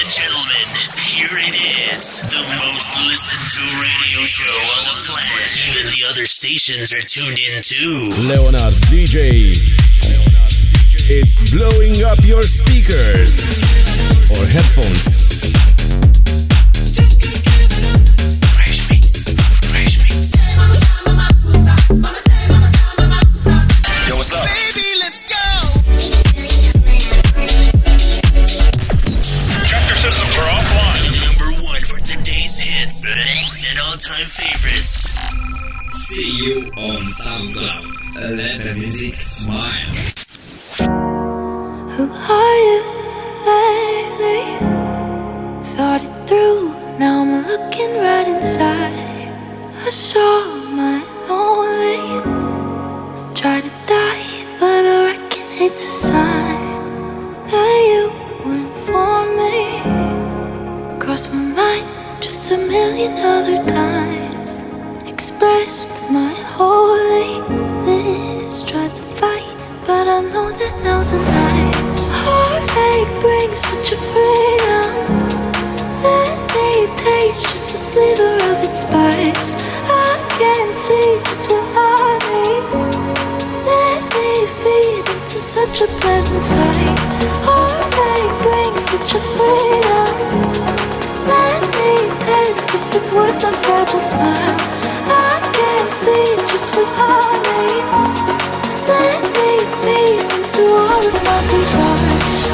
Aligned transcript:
and 0.00 0.10
gentlemen, 0.10 0.68
here 0.96 1.28
it 1.32 1.54
is. 1.92 2.22
The 2.22 2.38
most 2.38 2.88
listened 3.06 3.46
to 3.56 3.62
radio 3.82 4.20
show 4.26 4.44
on 4.46 4.82
the 4.84 4.96
planet. 5.10 5.50
Even 5.70 5.90
the 5.90 6.04
other 6.08 6.26
stations 6.26 6.92
are 6.92 7.00
tuned 7.00 7.38
in 7.38 7.62
too. 7.62 8.12
Leonard 8.30 8.74
DJ. 8.92 9.58
It's 11.10 11.50
blowing 11.50 12.04
up 12.04 12.22
your 12.22 12.42
speakers 12.42 13.42
or 14.38 14.46
headphones. 14.46 15.34
Fresh 18.54 18.90
meats, 18.90 19.24
fresh 19.66 19.98
meats. 19.98 20.36
Yo, 24.08 24.16
what's 24.16 24.32
up? 24.32 24.77
Today's 32.88 33.58
and 33.68 33.78
all-time 33.80 34.24
favorites. 34.24 35.12
See 35.90 36.32
you 36.42 36.72
on 36.88 37.04
SoundCloud. 37.04 37.84
Let 38.34 38.64
the 38.64 38.72
music 38.72 39.14
smile. 39.14 39.92
Who 41.94 42.04
are 42.10 42.56
you 42.68 42.80
lately? 43.52 44.44
Thought 45.76 46.00
it 46.02 46.28
through, 46.28 46.72
now 46.98 47.20
I'm 47.20 47.46
looking 47.46 47.92
right 48.00 48.26
inside. 48.26 49.28
I 49.84 49.90
saw 49.90 50.48
my 50.72 51.04
only. 51.28 52.00
Try 53.34 53.60
to 53.60 53.72
die, 53.86 54.46
but 54.58 54.86
I 54.86 55.12
reckon 55.12 55.46
it's 55.60 55.84
a 55.84 55.92
sign 56.08 56.60
that 57.50 57.80
you 57.90 58.04
weren't 58.46 58.74
for 58.86 59.26
me. 59.36 60.98
Crossed 60.98 61.30
my 61.34 61.42
mind 61.42 61.97
just 62.20 62.50
a 62.50 62.56
million 62.56 63.12
other 63.18 63.56
times. 63.66 64.64
Expressed 65.06 65.92
my 66.10 66.34
holiness, 66.56 67.84
tried 68.64 68.90
to 68.90 69.02
fight, 69.20 69.56
but 69.86 70.08
I 70.08 70.20
know 70.22 70.50
that 70.50 70.80
now's 70.82 71.12
the 71.12 71.18
night. 71.18 71.98
Heartache 72.24 73.20
brings 73.22 73.58
such 73.60 73.92
a 73.92 73.96
freedom. 74.10 74.90
Let 76.02 76.34
me 76.54 76.88
taste 76.96 77.42
just 77.50 77.74
a 77.74 77.78
sliver 77.78 78.34
of 78.50 78.64
its 78.66 78.80
spice. 78.82 79.56
I 79.86 80.18
can 80.38 80.72
see 80.72 81.20
just 81.28 81.50
what 81.50 81.64
I 81.76 82.18
need. 82.32 82.64
Let 83.64 84.02
me 84.14 84.28
feed 84.62 85.04
into 85.14 85.38
such 85.38 85.82
a 85.82 85.86
pleasant 86.00 86.42
sight. 86.42 86.98
Heartache 87.46 88.36
brings 88.42 88.82
such 88.82 89.14
a 89.14 89.20
freedom. 89.36 90.87
Let 91.28 91.60
me 91.76 91.92
test 92.24 92.74
if 92.74 92.96
it's 92.96 93.12
worth 93.12 93.42
fragile 93.62 94.00
smile. 94.00 94.56
I 95.06 95.40
can 95.54 95.90
see 95.90 96.36
just. 96.48 96.76
Let 98.88 99.22
me 99.22 99.58
feed 99.82 100.24
into 100.32 100.62
all 100.64 101.06
of 101.06 101.14
my 101.24 101.38
desires. 101.48 102.48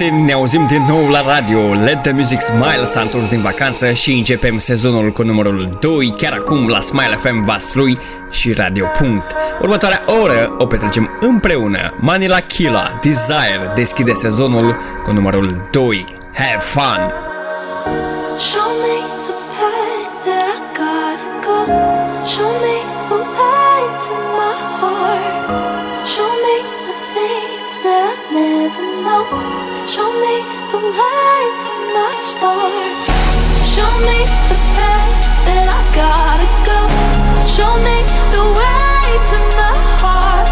Prieteni, 0.00 0.22
ne 0.26 0.32
auzim 0.32 0.66
din 0.66 0.84
nou 0.88 1.08
la 1.08 1.20
radio 1.20 1.72
Let 1.72 2.02
the 2.02 2.12
Music 2.12 2.40
Smile 2.40 2.84
s-a 2.84 3.00
întors 3.00 3.28
din 3.28 3.40
vacanță 3.40 3.92
și 3.92 4.12
începem 4.12 4.58
sezonul 4.58 5.10
cu 5.10 5.22
numărul 5.22 5.76
2 5.80 6.14
Chiar 6.16 6.32
acum 6.32 6.68
la 6.68 6.80
Smile 6.80 7.14
FM 7.16 7.44
Vaslui 7.44 7.98
și 8.30 8.52
Radio. 8.52 8.86
Punct. 8.98 9.26
Următoarea 9.60 10.02
oră 10.22 10.54
o 10.58 10.66
petrecem 10.66 11.10
împreună 11.20 11.94
Manila 11.98 12.40
Killa, 12.40 12.98
Desire 13.00 13.72
deschide 13.74 14.12
sezonul 14.12 14.76
cu 15.02 15.12
numărul 15.12 15.68
2 15.70 16.04
Have 16.34 16.58
fun! 16.58 17.12
Show 18.38 18.70
me 18.82 18.99
Show 29.90 30.06
me 30.06 30.36
the 30.70 30.78
way 30.78 31.40
to 31.66 31.72
my 31.90 32.14
start. 32.14 32.94
Show 33.66 33.90
me 34.06 34.22
the 34.46 34.54
path 34.78 35.18
that 35.42 35.66
I 35.66 35.82
gotta 35.90 36.46
go. 36.62 36.78
Show 37.42 37.74
me 37.82 37.98
the 38.30 38.44
way 38.54 39.02
to 39.34 39.38
my 39.58 39.74
heart. 39.98 40.46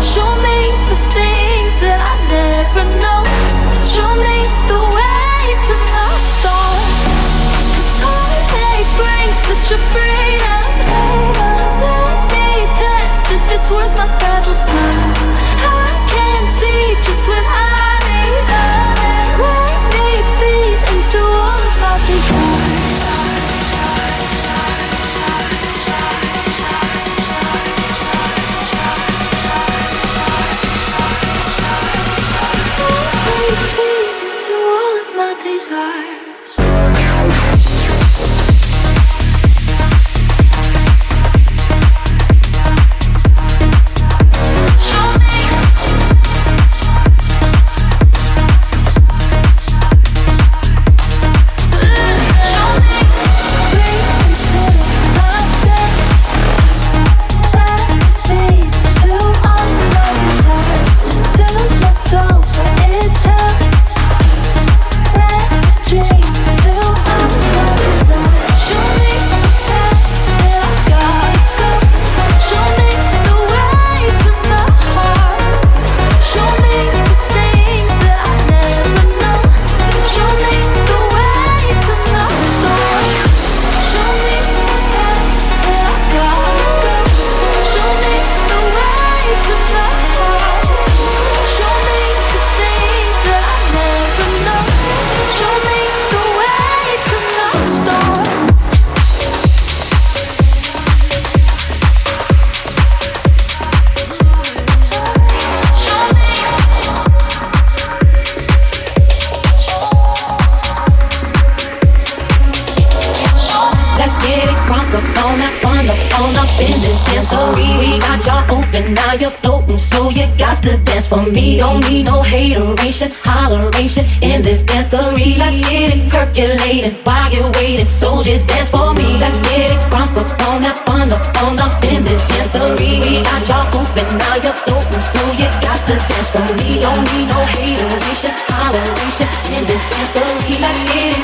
Show 0.00 0.24
me 0.40 0.64
the 0.88 0.96
things 1.12 1.76
that 1.84 2.00
I 2.08 2.16
never 2.32 2.88
know. 3.04 3.20
Show 3.84 4.08
me 4.16 4.40
the 4.64 4.80
way 4.80 5.44
to 5.68 5.74
my 5.92 6.08
start. 6.24 6.80
Cause 7.68 8.00
heartache 8.00 8.92
brings 8.96 9.36
such 9.44 9.76
a 9.76 9.80
freedom. 9.92 10.64
Let 11.84 12.16
me 12.32 12.64
test 12.80 13.28
if 13.28 13.44
it's 13.60 13.68
worth 13.68 13.92
my 14.00 14.08
fragile 14.16 14.56
smile. 14.56 15.03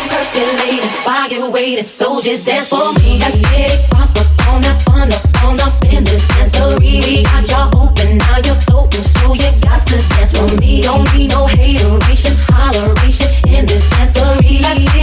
Percolating 0.08 0.90
while 1.04 1.50
waiting, 1.50 1.86
so 1.86 2.20
just 2.20 2.46
dance 2.46 2.68
for 2.68 2.92
me. 3.00 3.18
Let's 3.18 3.40
get 3.40 3.70
it 3.72 3.90
crunk 3.90 4.16
up 4.18 4.48
on 4.48 4.64
up 4.64 5.44
on 5.44 5.60
up 5.60 5.84
in 5.84 6.04
this 6.04 6.26
dancery. 6.28 7.04
We 7.04 7.22
got 7.22 7.48
y'all 7.48 7.82
open, 7.82 8.18
now 8.18 8.38
you're 8.44 8.54
floating, 8.66 9.02
so 9.02 9.34
you 9.34 9.50
got 9.62 9.86
to 9.86 9.96
dance 10.10 10.32
for 10.32 10.46
me. 10.60 10.82
Don't 10.82 11.12
need 11.14 11.30
no 11.30 11.46
hateration, 11.46 12.32
holleration 12.52 13.30
in 13.46 13.66
this 13.66 13.88
dancery. 13.90 14.60
Let's 14.62 14.84
get 14.84 14.99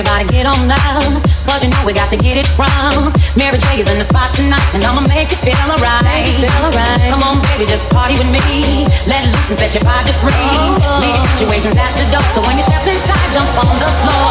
everybody, 0.00 0.24
get 0.32 0.46
on 0.46 0.68
now. 0.68 0.98
Cause 1.44 1.62
you 1.62 1.68
know 1.68 1.82
we 1.84 1.92
got 1.92 2.08
to 2.10 2.16
get 2.16 2.36
it 2.40 2.48
wrong. 2.56 3.12
Mary 3.36 3.58
J 3.58 3.80
is 3.80 3.88
in 3.90 3.98
the 3.98 4.04
spot 4.04 4.32
tonight, 4.34 4.64
and 4.72 4.84
I'ma 4.84 5.04
make 5.08 5.28
you 5.30 5.36
feel 5.44 5.56
alright. 5.68 6.24
Feel 6.40 6.48
alright. 6.64 7.10
Come 7.12 7.22
on, 7.28 7.42
baby, 7.44 7.68
just 7.68 7.88
party 7.90 8.14
with 8.16 8.30
me. 8.32 8.88
Let 9.04 9.28
loose 9.28 9.50
and 9.50 9.58
set 9.58 9.74
your 9.74 9.84
body 9.84 10.12
free. 10.24 10.32
Oh, 10.32 10.78
oh. 10.80 11.04
Leave 11.04 11.12
your 11.12 11.26
situations 11.36 11.76
at 11.76 11.92
the 12.00 12.06
door, 12.08 12.24
so 12.32 12.40
when 12.48 12.56
you 12.56 12.64
step 12.64 12.84
inside, 12.86 13.28
jump 13.34 13.52
on 13.60 13.76
the 13.76 13.90
floor. 14.00 14.29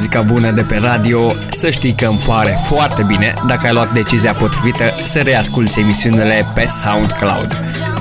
Muzica 0.00 0.22
bună 0.22 0.50
de 0.50 0.62
pe 0.62 0.76
radio, 0.76 1.34
să 1.50 1.70
știi 1.70 1.92
că 1.92 2.06
îmi 2.06 2.22
pare 2.26 2.58
foarte 2.64 3.02
bine 3.02 3.34
dacă 3.46 3.66
ai 3.66 3.72
luat 3.72 3.92
decizia 3.92 4.34
potrivită 4.34 4.94
să 5.02 5.20
reasculti 5.20 5.80
emisiunile 5.80 6.46
pe 6.54 6.66
SoundCloud. 6.66 7.56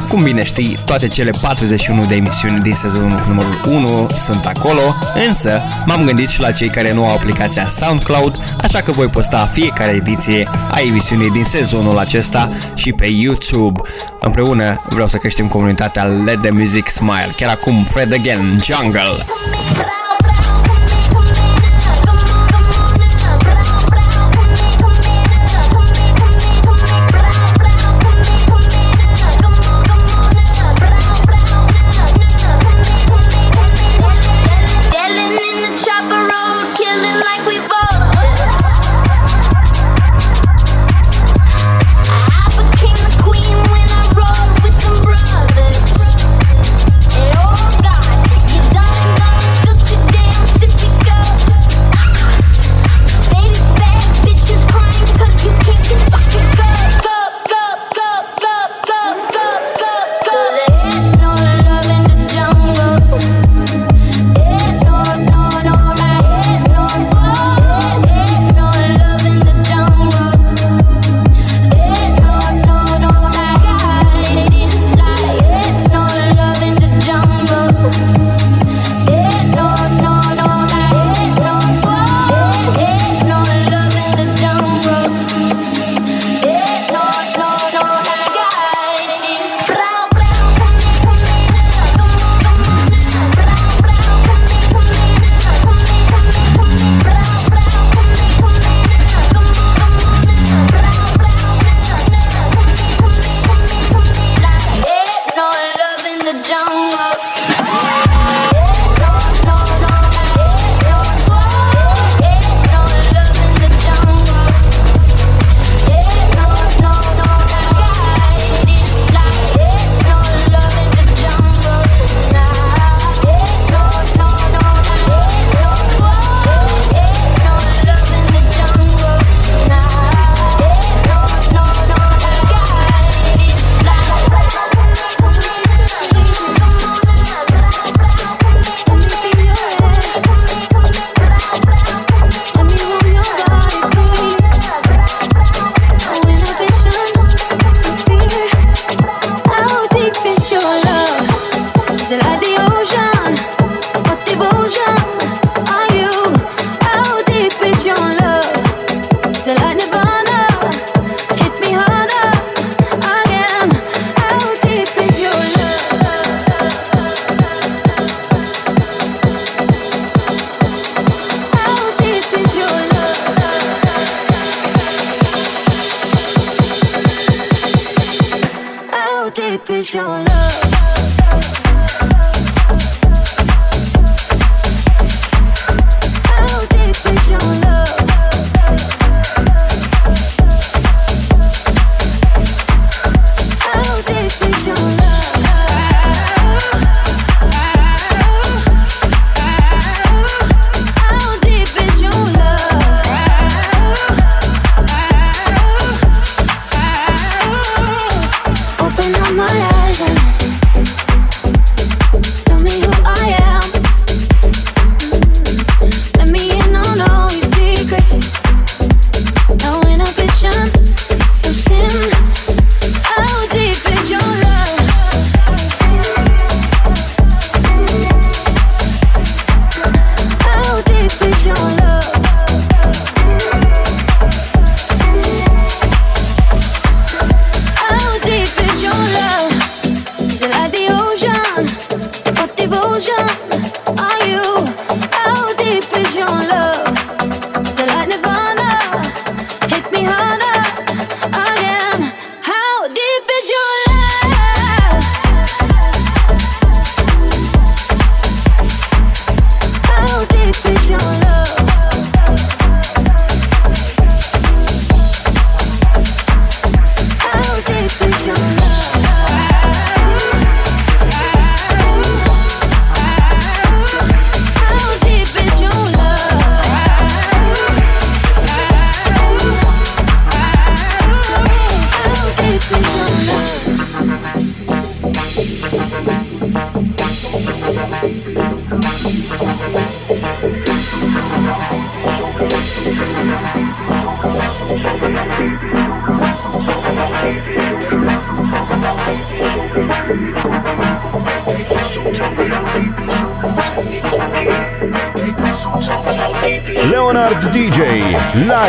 Cum 0.09 0.23
bine 0.23 0.43
știi, 0.43 0.79
toate 0.85 1.07
cele 1.07 1.31
41 1.41 2.05
de 2.05 2.15
emisiuni 2.15 2.59
din 2.59 2.73
sezonul 2.73 3.19
cu 3.19 3.27
numărul 3.27 3.61
1 3.67 4.09
sunt 4.15 4.45
acolo, 4.45 4.95
însă 5.27 5.61
m-am 5.85 6.05
gândit 6.05 6.29
și 6.29 6.39
la 6.39 6.51
cei 6.51 6.69
care 6.69 6.93
nu 6.93 7.05
au 7.05 7.13
aplicația 7.15 7.67
SoundCloud, 7.67 8.55
așa 8.61 8.81
că 8.81 8.91
voi 8.91 9.07
posta 9.07 9.49
fiecare 9.51 9.91
ediție 9.91 10.49
a 10.71 10.79
emisiunii 10.79 11.29
din 11.29 11.43
sezonul 11.43 11.97
acesta 11.97 12.51
și 12.75 12.91
pe 12.91 13.05
YouTube. 13.05 13.81
Împreună 14.19 14.83
vreau 14.89 15.07
să 15.07 15.17
creștem 15.17 15.47
comunitatea 15.47 16.03
Let 16.03 16.41
the 16.41 16.51
Music 16.51 16.89
Smile. 16.89 17.33
Chiar 17.35 17.49
acum 17.49 17.83
Fred 17.83 18.13
Again, 18.13 18.59
Jungle. 18.63 19.25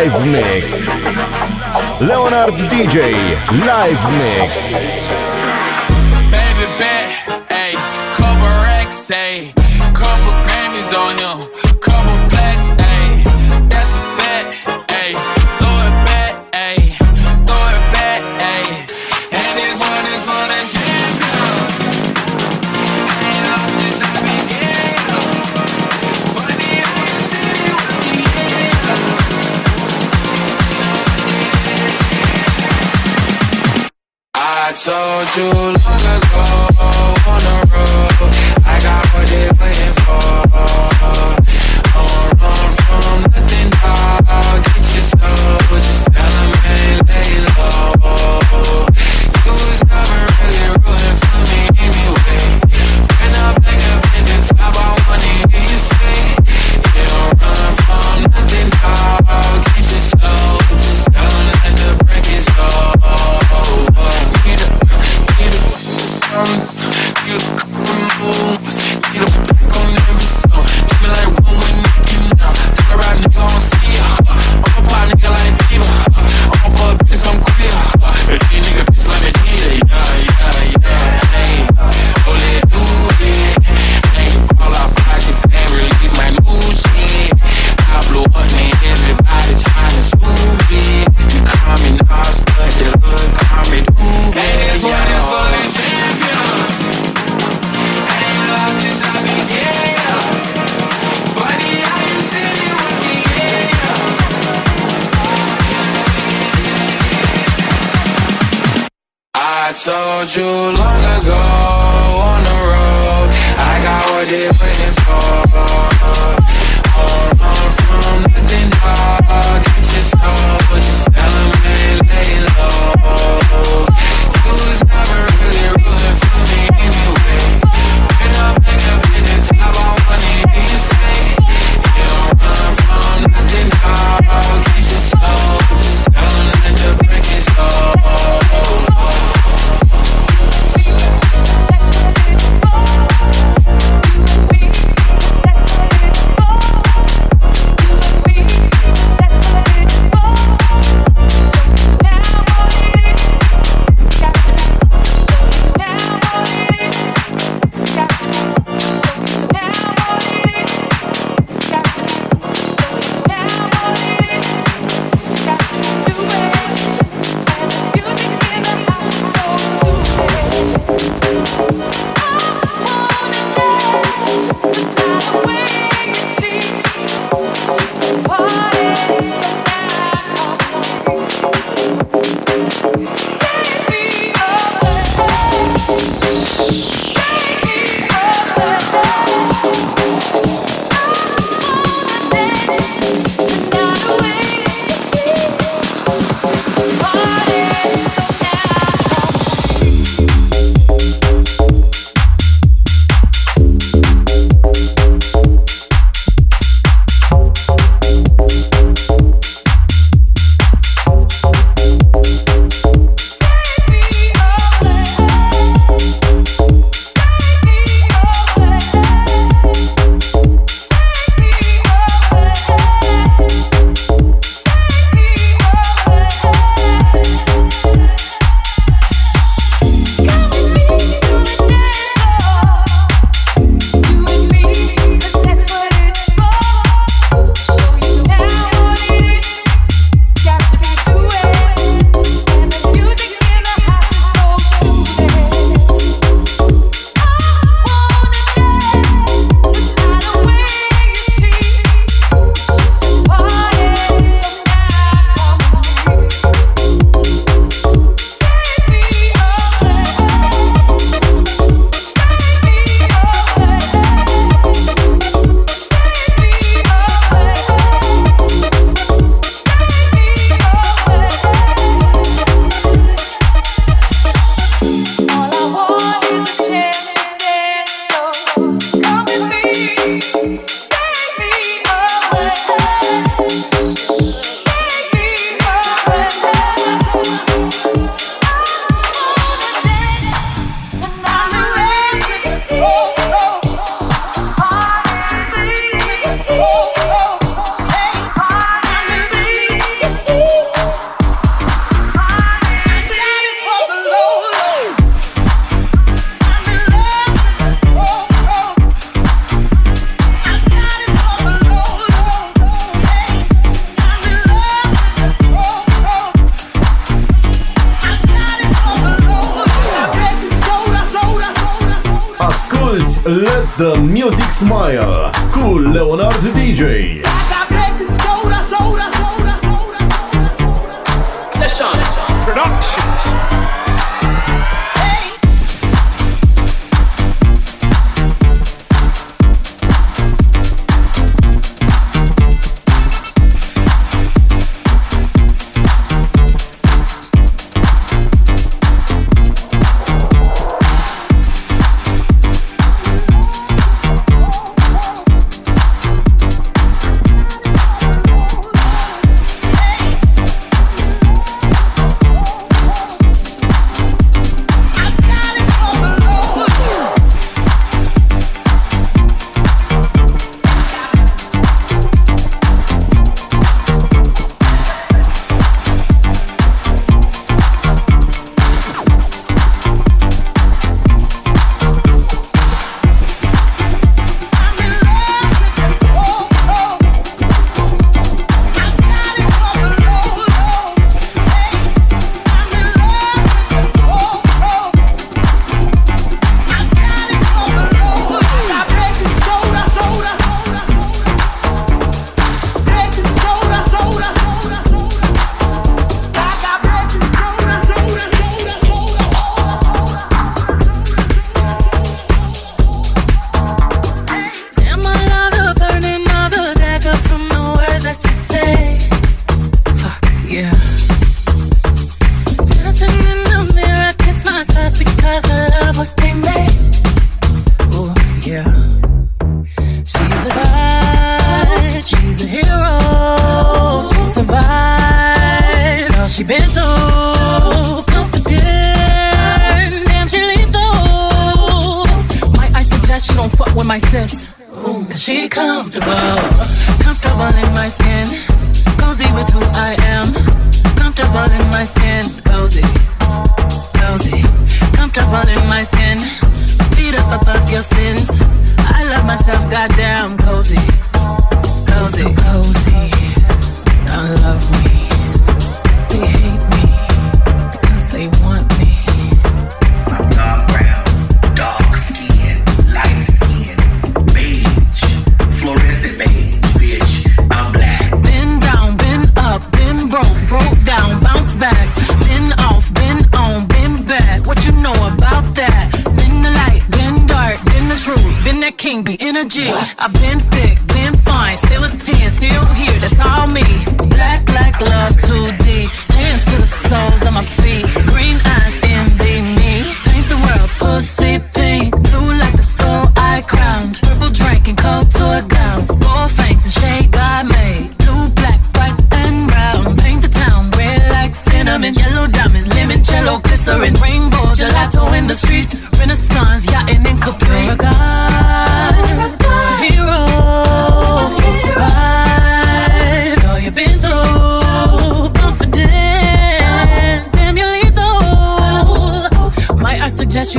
Live 0.00 0.24
Mix. 0.24 0.88
Leonard 2.00 2.54
DJ 2.72 3.12
Live 3.66 4.02
Mix. 4.16 4.72
Baby 6.32 6.66
bet, 6.80 7.08
couple 8.16 8.48
racks, 8.64 8.96
couple 9.92 10.32
on 10.94 11.19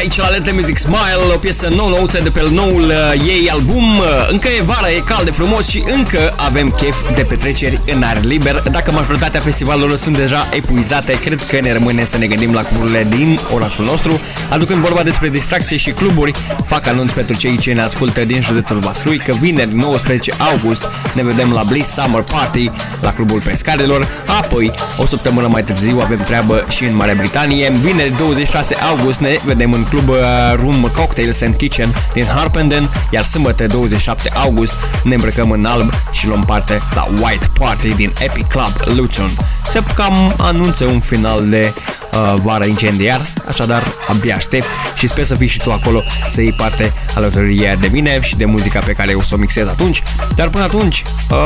aici 0.00 0.16
la 0.16 0.28
Let 0.28 0.42
The 0.42 0.52
Music 0.52 0.78
Smile, 0.78 1.34
o 1.34 1.38
piesă 1.38 1.68
nou-nouță 1.76 2.20
de 2.22 2.30
pe 2.30 2.48
noul 2.50 2.82
uh, 2.82 3.26
ei 3.26 3.50
album. 3.50 3.96
Uh, 3.98 4.04
încă 4.30 4.48
e 4.58 4.62
vară, 4.62 4.88
e 4.88 5.02
cald 5.06 5.24
de 5.24 5.30
frumos 5.30 5.68
și 5.68 5.84
încă 5.94 6.34
avem 6.36 6.70
chef 6.70 7.14
de 7.14 7.22
petreceri 7.22 7.80
în 7.94 8.02
aer 8.02 8.24
liber. 8.24 8.62
Dacă 8.70 8.92
majoritatea 8.92 9.40
festivalurilor 9.40 9.98
sunt 9.98 10.16
deja 10.16 10.48
epuizate, 10.52 11.12
cred 11.12 11.42
că 11.42 11.60
ne 11.60 11.72
rămâne 11.72 12.04
să 12.04 12.16
ne 12.16 12.26
gândim 12.26 12.52
la 12.52 12.62
cluburile 12.62 13.06
din 13.16 13.38
orașul 13.54 13.84
nostru. 13.84 14.20
Aducând 14.48 14.80
vorba 14.80 15.02
despre 15.02 15.28
distracție 15.28 15.76
și 15.76 15.90
cluburi, 15.90 16.32
fac 16.66 16.86
anunț 16.86 17.12
pentru 17.12 17.36
cei 17.36 17.58
ce 17.58 17.72
ne 17.72 17.82
ascultă 17.82 18.24
din 18.24 18.40
județul 18.40 18.78
Vaslui 18.78 19.18
că 19.18 19.32
vineri 19.40 19.74
19 19.74 20.32
august 20.38 20.88
ne 21.14 21.22
vedem 21.22 21.52
la 21.52 21.62
Bliss 21.62 21.92
Summer 21.92 22.22
Party 22.22 22.70
la 23.00 23.12
clubul 23.12 23.40
pescarilor. 23.40 24.08
Apoi, 24.40 24.72
o 24.96 25.06
săptămână 25.06 25.46
mai 25.46 25.62
târziu 25.62 26.00
avem 26.00 26.18
treabă 26.18 26.66
și 26.68 26.84
în 26.84 26.96
Marea 26.96 27.14
Britanie. 27.14 27.70
Vineri 27.70 28.16
26 28.16 28.74
august 28.74 28.89
ne 29.20 29.38
vedem 29.44 29.72
în 29.72 29.84
club 29.84 30.08
uh, 30.08 30.16
Room 30.54 30.90
Cocktails 30.94 31.40
and 31.40 31.54
Kitchen 31.54 31.94
din 32.12 32.24
Harpenden, 32.24 32.88
iar 33.10 33.24
sâmbătă 33.24 33.66
27 33.66 34.30
august 34.34 34.74
ne 35.04 35.14
îmbrăcăm 35.14 35.50
în 35.50 35.64
alb 35.64 35.92
și 36.12 36.26
luăm 36.26 36.44
parte 36.44 36.80
la 36.94 37.08
White 37.22 37.46
Party 37.58 37.94
din 37.94 38.12
Epic 38.18 38.46
Club 38.46 38.96
Lucian. 38.96 39.30
Se 39.64 39.82
cam 39.94 40.34
anunță 40.36 40.84
un 40.84 41.00
final 41.00 41.48
de 41.48 41.74
uh, 42.14 42.40
vară 42.42 42.64
incendiar, 42.64 43.20
așadar 43.48 43.82
abia 44.08 44.34
aștept 44.34 44.66
și 44.94 45.06
sper 45.06 45.24
să 45.24 45.34
fii 45.34 45.46
și 45.46 45.58
tu 45.58 45.72
acolo 45.72 46.02
să 46.28 46.40
iei 46.40 46.52
parte 46.52 46.92
alături 47.14 47.76
de 47.80 47.88
mine 47.92 48.20
și 48.20 48.36
de 48.36 48.44
muzica 48.44 48.80
pe 48.80 48.92
care 48.92 49.12
o 49.12 49.22
să 49.22 49.34
o 49.34 49.36
mixez 49.36 49.68
atunci. 49.68 50.02
Dar 50.34 50.48
până 50.48 50.64
atunci 50.64 51.02
uh, 51.30 51.36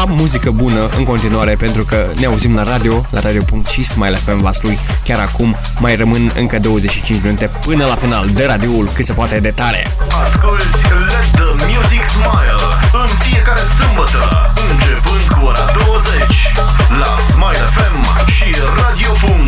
am 0.00 0.10
muzică 0.10 0.50
bună 0.50 0.90
în 0.96 1.04
continuare 1.04 1.54
pentru 1.54 1.84
că 1.84 2.06
ne 2.18 2.26
auzim 2.26 2.54
la 2.54 2.62
radio, 2.62 3.06
la 3.10 3.20
radio.și 3.20 3.82
Smile 3.82 4.16
FM 4.16 4.40
Vaslui. 4.40 4.78
Chiar 5.04 5.18
acum 5.18 5.56
mai 5.78 5.96
rămân 5.96 6.32
încă 6.38 6.58
25 6.58 7.22
minute 7.22 7.50
până 7.66 7.84
la 7.84 7.94
final 7.94 8.30
de 8.34 8.44
radioul 8.44 8.90
cât 8.94 9.04
se 9.04 9.12
poate 9.12 9.38
de 9.38 9.50
tare. 9.50 9.96
Asculți 10.26 10.82
Let 11.10 11.30
the 11.32 11.48
Music 11.70 12.02
Smile 12.14 12.54
în 12.92 13.08
fiecare 13.26 13.62
sâmbătă, 13.78 14.52
începând 14.70 15.24
cu 15.34 15.46
ora 15.46 15.64
20 15.86 16.12
la 17.00 17.10
Smile 17.30 17.64
FM 17.76 18.04
to 18.34 18.50
get 18.52 19.43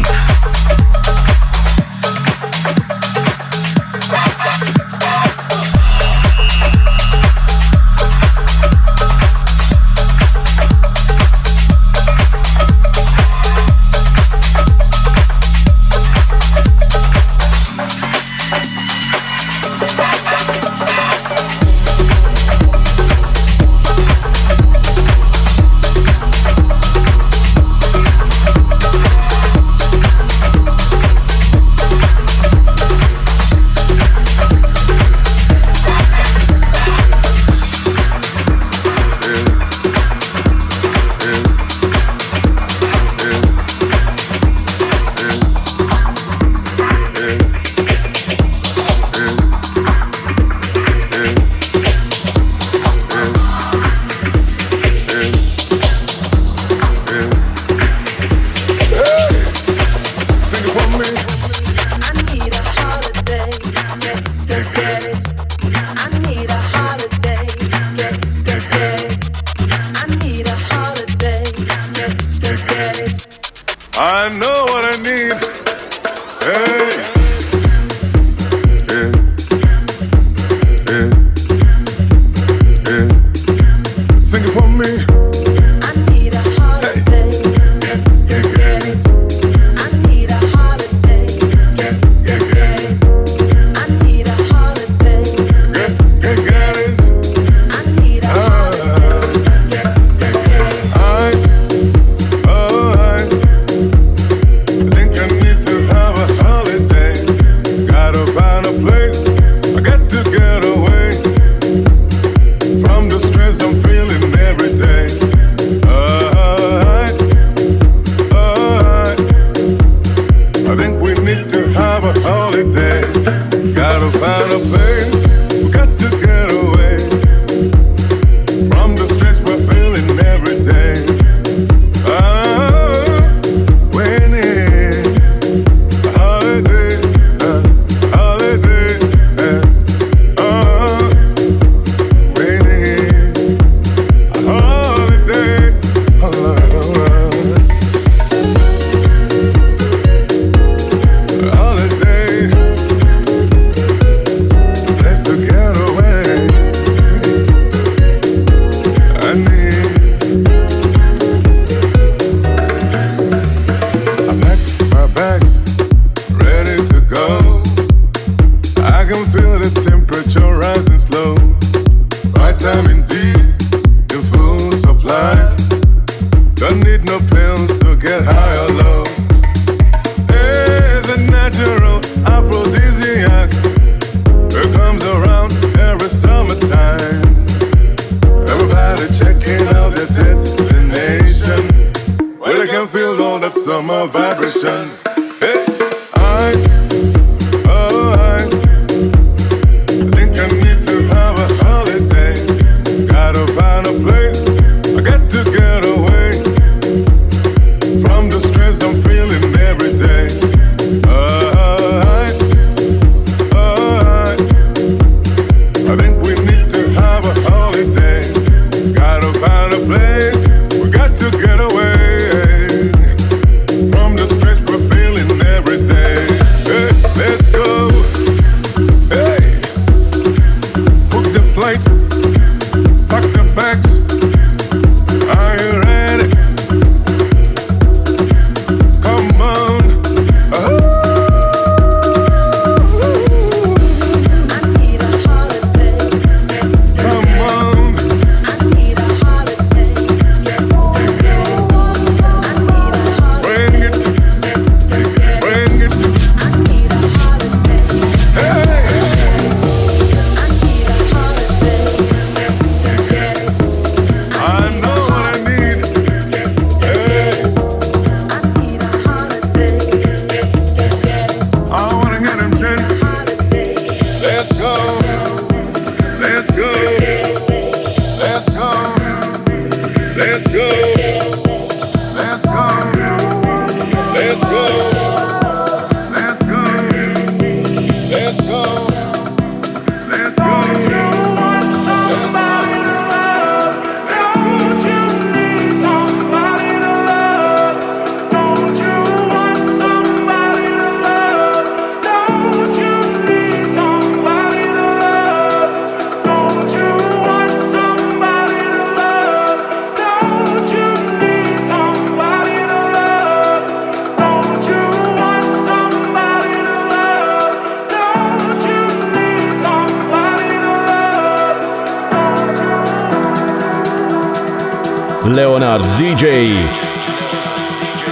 DJ. 326.17 326.49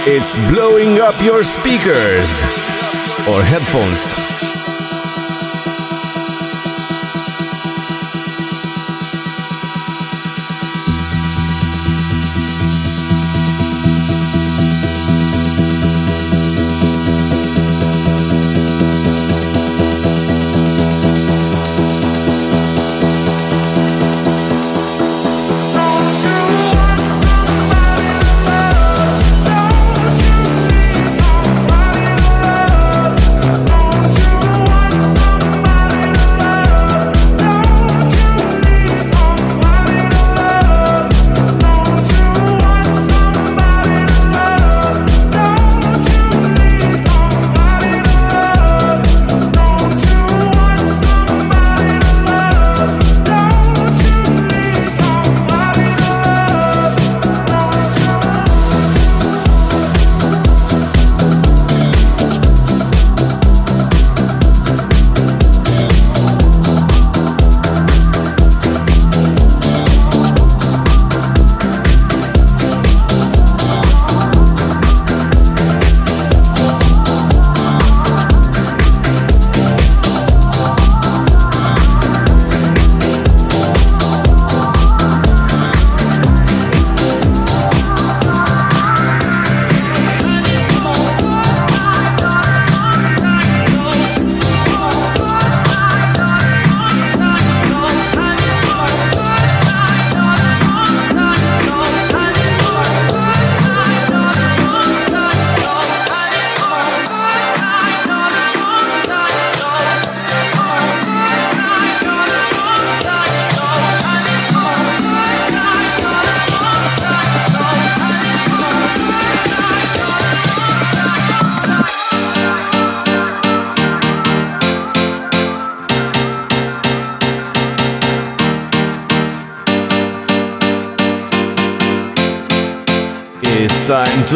It's 0.05 0.37
blowing 0.53 0.99
up 0.99 1.19
your 1.23 1.43
speakers 1.43 2.43
or 3.27 3.41
headphones. 3.43 4.24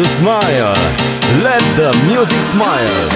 to 0.02 0.08
smile. 0.08 0.72
Let 1.42 1.60
the 1.76 1.92
music 2.06 2.42
smile. 2.44 3.09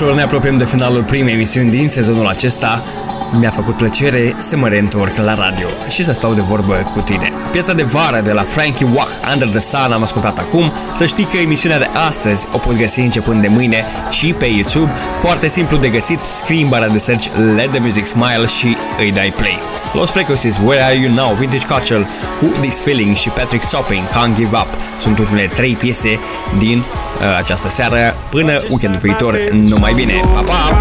Ușor, 0.00 0.12
ușor 0.12 0.24
ne 0.24 0.28
apropiem 0.28 0.58
de 0.58 0.64
finalul 0.64 1.02
primei 1.02 1.34
emisiuni 1.34 1.70
din 1.70 1.88
sezonul 1.88 2.26
acesta. 2.26 2.84
Mi-a 3.38 3.50
făcut 3.50 3.76
plăcere 3.76 4.34
să 4.38 4.56
mă 4.56 4.68
reîntorc 4.68 5.16
la 5.16 5.34
radio 5.34 5.68
și 5.88 6.04
să 6.04 6.12
stau 6.12 6.34
de 6.34 6.40
vorbă 6.40 6.90
cu 6.94 7.00
tine. 7.00 7.32
Piesa 7.50 7.72
de 7.72 7.82
vară 7.82 8.20
de 8.20 8.32
la 8.32 8.42
Frankie 8.42 8.86
Wack, 8.94 9.10
Under 9.32 9.48
the 9.48 9.58
Sun, 9.58 9.92
am 9.92 10.02
ascultat 10.02 10.38
acum. 10.38 10.72
Să 10.96 11.06
știi 11.06 11.24
că 11.24 11.36
emisiunea 11.36 11.78
de 11.78 11.88
astăzi 12.06 12.46
o 12.52 12.58
poți 12.58 12.78
găsi 12.78 13.00
începând 13.00 13.40
de 13.40 13.48
mâine 13.48 13.84
și 14.10 14.34
pe 14.38 14.46
YouTube. 14.46 14.90
Foarte 15.20 15.48
simplu 15.48 15.76
de 15.76 15.88
găsit, 15.88 16.20
scrii 16.20 16.62
în 16.62 16.68
bara 16.68 16.86
de 16.88 16.98
search 16.98 17.26
Let 17.54 17.70
the 17.70 17.80
Music 17.80 18.06
Smile 18.06 18.46
și 18.46 18.76
îi 18.98 19.12
dai 19.12 19.32
play. 19.36 19.58
Lost 19.92 20.12
Frequencies, 20.12 20.60
Where 20.64 20.82
Are 20.82 20.94
You 20.94 21.12
Now, 21.14 21.34
Vintage 21.34 21.66
Culture, 21.66 22.06
Who 22.40 22.60
This 22.60 22.80
Feeling 22.80 23.16
și 23.16 23.28
Patrick 23.28 23.64
Sopping, 23.64 24.02
Can't 24.08 24.34
Give 24.36 24.56
Up 24.56 24.68
sunt 25.00 25.18
ultimele 25.18 25.46
trei 25.46 25.74
piese 25.74 26.18
din 26.58 26.78
uh, 26.78 26.99
această 27.38 27.68
seară. 27.68 28.14
Până 28.30 28.52
weekendul 28.68 29.00
viitor, 29.02 29.34
numai 29.52 29.92
bine! 29.94 30.20
Pa, 30.34 30.42
pa! 30.42 30.80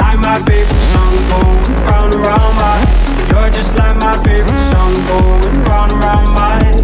Like 0.00 0.18
my 0.26 0.36
favorite 0.46 0.84
song 0.92 1.14
going 1.28 1.78
round 1.88 2.14
and 2.14 2.24
round 2.24 2.54
my 2.60 2.74
head. 2.82 2.98
You're 3.30 3.50
just 3.58 3.72
like 3.76 3.96
my 4.04 4.14
favorite 4.24 4.64
song 4.72 4.94
going 5.08 5.64
round 5.68 5.92
and 5.92 6.02
round 6.04 6.28
my 6.38 6.52
head. 6.64 6.80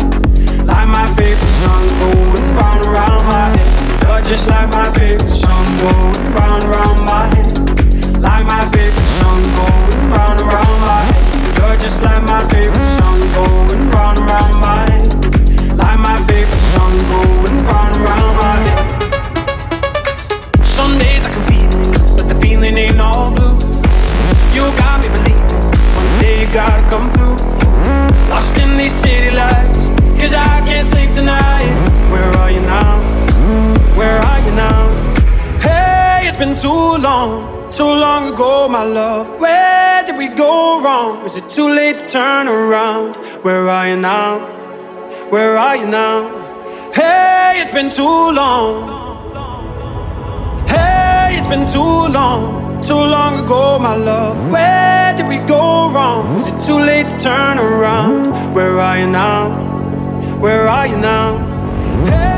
Like 0.70 0.88
my 0.96 1.06
favorite 1.16 1.54
song 1.62 1.86
going 2.00 2.48
round 2.58 2.80
and 2.84 2.92
round 2.96 3.22
my 3.30 3.44
head. 3.54 3.70
You're 4.02 4.22
just 4.30 4.44
like 4.52 4.68
my 4.76 4.86
favorite 4.96 5.36
song 5.42 5.66
going 5.80 6.20
round 6.36 6.62
and 6.62 6.70
round 6.74 7.00
my 7.10 7.24
head. 7.32 7.48
Like 8.26 8.44
my 8.52 8.62
favorite 8.72 9.10
song 9.18 9.42
going 9.56 9.96
round 10.14 10.40
and 10.40 10.48
round 10.54 10.76
my 10.86 11.00
head. 11.08 11.24
You're 11.58 11.78
just 11.84 11.98
like 12.06 12.22
my 12.32 12.40
favorite 12.52 12.90
song 12.98 13.20
going 13.36 13.80
round 13.94 14.18
and 14.20 14.28
round 14.30 14.54
my 14.66 14.80
head. 14.90 15.06
Like 15.80 15.98
my 16.08 16.16
favorite 16.28 16.64
song 16.74 16.94
going 17.10 17.45
but 22.76 22.82
ain't 22.82 23.00
all 23.00 23.34
blue. 23.34 23.56
You 24.52 24.64
got 24.76 25.00
me 25.02 25.08
believing 25.08 25.48
one 25.96 26.20
day 26.20 26.40
you 26.40 26.46
gotta 26.52 26.82
come 26.90 27.10
through. 27.14 27.36
Lost 28.28 28.56
in 28.58 28.76
these 28.76 28.92
city 28.92 29.34
lights, 29.34 29.86
cause 30.20 30.34
I 30.34 30.60
can't 30.68 30.86
sleep 30.88 31.12
tonight. 31.14 31.72
Where 32.12 32.30
are 32.40 32.50
you 32.50 32.60
now? 32.60 32.98
Where 33.96 34.18
are 34.18 34.40
you 34.40 34.52
now? 34.52 34.80
Hey, 35.60 36.28
it's 36.28 36.36
been 36.36 36.54
too 36.54 36.98
long, 37.08 37.70
too 37.70 37.84
long 38.04 38.34
ago, 38.34 38.68
my 38.68 38.84
love. 38.84 39.40
Where 39.40 40.04
did 40.04 40.16
we 40.18 40.28
go 40.28 40.80
wrong? 40.82 41.24
Is 41.24 41.36
it 41.36 41.48
too 41.50 41.68
late 41.68 41.98
to 41.98 42.08
turn 42.08 42.46
around? 42.46 43.16
Where 43.42 43.68
are 43.70 43.88
you 43.88 43.96
now? 43.96 44.32
Where 45.30 45.56
are 45.56 45.76
you 45.76 45.86
now? 45.86 46.28
Hey, 46.92 47.62
it's 47.62 47.70
been 47.70 47.90
too 47.90 48.30
long. 48.40 49.04
Hey, 50.68 51.38
it's 51.38 51.46
been 51.46 51.66
too 51.66 52.12
long, 52.18 52.65
too 52.82 52.94
long 52.94 53.44
ago, 53.44 53.78
my 53.78 53.94
love. 53.96 54.36
Where 54.50 55.14
did 55.16 55.26
we 55.26 55.38
go 55.38 55.90
wrong? 55.90 56.36
Is 56.36 56.46
it 56.46 56.62
too 56.62 56.78
late 56.78 57.08
to 57.08 57.18
turn 57.18 57.58
around? 57.58 58.54
Where 58.54 58.80
are 58.80 58.98
you 58.98 59.06
now? 59.06 59.50
Where 60.40 60.68
are 60.68 60.86
you 60.86 60.96
now? 60.96 61.38
Hey, 62.06 62.35